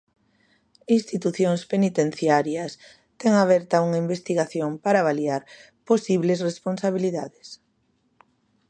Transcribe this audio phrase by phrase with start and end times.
[0.97, 2.71] Institucións penitenciarias
[3.19, 5.41] ten aberta unha investigación para avaliar
[5.89, 7.47] posibles responsabilidades.